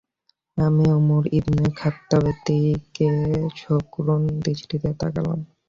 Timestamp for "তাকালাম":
4.93-5.39